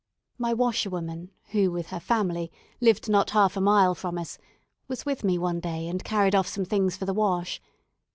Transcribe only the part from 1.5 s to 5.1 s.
who, with her family, lived not half a mile from us, was